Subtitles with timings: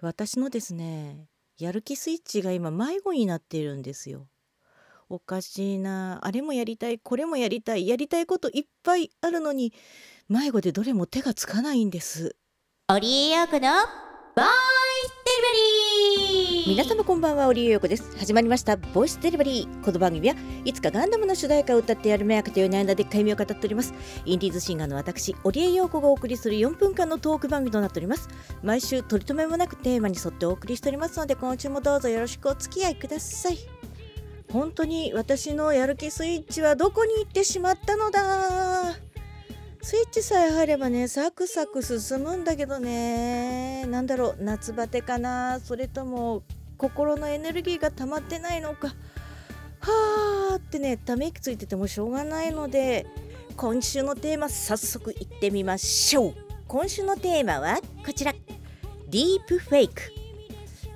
[0.00, 1.28] 私のですね
[1.58, 4.28] やる気スイッチが今迷子になっているんですよ。
[5.10, 9.72] おかしいなあれもやりたいこれもやりたいやりたいこといっぱいあるのに
[10.28, 12.36] 迷子でどれも手がつかないんです。
[12.88, 13.70] オリエヨークの
[14.36, 14.77] ボーン
[15.38, 18.10] リバリー皆様こんばんはオリエヨコです。
[18.18, 20.34] 始まりましたボイスデリバリーこの番組は
[20.64, 23.94] いつかガンダムの主題歌を歌ってやるめやかという悩んだでっかい目を語っております。
[24.24, 28.28] インディーズシンガーの私オリエヨコがお送りする4分間のトーク番組となっております。
[28.64, 33.58] 毎週取り留めもなくテーマに沿ってお送りしておりますので今週もどうぞよろしくお付き合いください。
[34.52, 38.96] 本当に私のやる気スイッチはどこに行ってしまったのだ？
[39.80, 43.86] スイッチさえ入ればねサクサク進むんだけどね。
[43.86, 45.60] なんだろう夏バテかな。
[45.60, 46.42] それとも
[46.76, 48.88] 心のエネルギーが溜まってないのか。
[49.80, 53.06] はーってねため息ついててもしょうがないので
[53.56, 56.34] 今週のテーマ早速いってみましょう。
[56.66, 58.34] 今週のテーマはこちら。
[59.08, 60.02] ディープフェイク。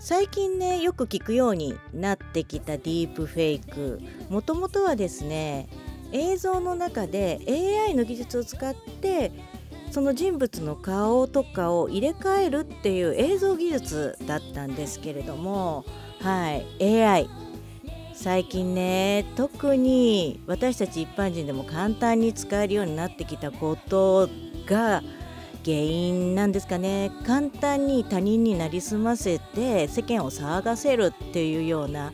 [0.01, 4.01] 最近ねよく聞くようになってきたディープフェイク。
[4.29, 5.69] もともとはですね
[6.13, 9.33] 映像の中で AI の技術を使って
[9.91, 15.85] その人物の顔とかを入れ替えるっていう映像技術だったんですけれども
[16.21, 16.67] はい。
[16.81, 17.29] AI
[18.15, 24.29] 最近ね特に私たち一般人でも簡単に使えるようになってきたこと
[24.67, 25.03] が
[25.65, 27.11] 原因なんですかね。
[27.25, 32.13] 簡単に他人になりすませて世間を騒がせるっていうような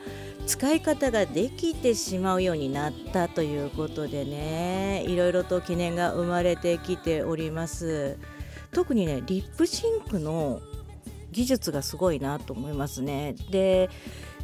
[0.48, 5.04] 使い方ができてしまうようになったということでね。
[5.06, 8.16] いろいろと懸念が生まれてきております。
[8.72, 10.62] 特にねリップシンクの
[11.32, 13.34] 技術がすごいなと思いますね。
[13.50, 13.91] で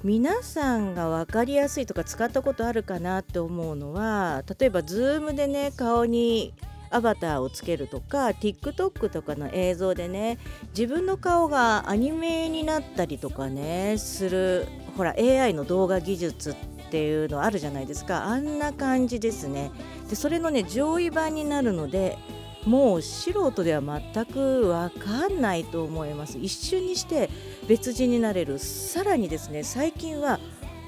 [0.02, 6.52] 皆さんが分かりやすいとか使ったことあるかなって思うのは例えば Zoom でね顔に
[6.91, 10.38] アバターをつけるとか TikTok とかの映像でね
[10.77, 16.55] 自分の顔がアニメになったりとかねするほら AI の動画技術っ
[16.91, 18.25] ていうのあるじゃないですか。
[18.25, 19.71] あんな感じですね。
[20.09, 22.16] でそれのね上位版になるので
[22.65, 26.38] もう素人では全く分かんないと思います。
[26.38, 27.28] 一瞬にして
[27.69, 28.59] 別人になれる。
[28.59, 30.38] さらにですね最近は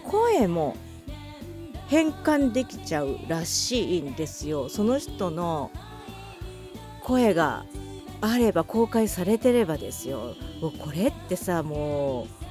[0.04, 0.76] 声も
[1.88, 4.68] 変換できちゃうらしいんですよ。
[4.68, 5.70] その人の
[7.02, 7.64] 声が
[8.20, 10.34] あれば公開されてればですよ。
[10.60, 12.45] もうこれってさもう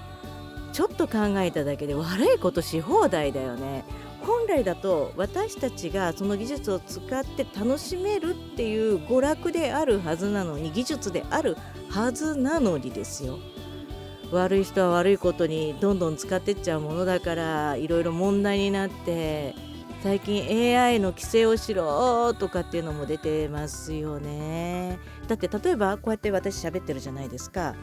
[0.76, 3.86] ちょっと考えただけで悪いことし放題だよね。
[4.20, 11.56] 本来だと私たちがその技術を使って楽しめるっていう娯楽であるはずなのに技術である
[11.90, 13.40] はずなのにですよ。
[14.34, 19.56] 悪い人は悪いことにどんどん使ってっちゃうものだからいろいろ問題になって
[20.04, 25.00] 最近 AI の規制をしろとかっていうのも出てますよね。
[25.30, 27.76] だって例えばこうやって私喋ってるじゃないですか。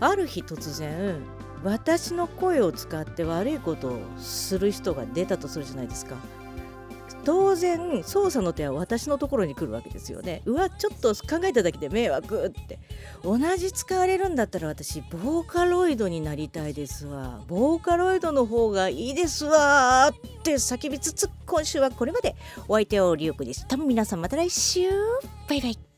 [0.00, 1.22] ある日突然
[1.64, 6.16] 私の声を使って悪いことをする人が出たとするじゃないですか。
[7.24, 10.42] 当然捜査の手は私のところに来るわけですよね。
[10.44, 12.80] うわちょっと考えただけで迷惑って。
[13.22, 17.40] 同じ使われるんだったら私ボーカロイドになりたいですわ。
[17.46, 22.34] ボーカロイドの方がいいですわって叫びつつ今週はこれまで。
[22.66, 23.76] お相手はリオクでした。
[23.76, 24.88] 皆さんまた来週。
[25.48, 25.91] バイバイ。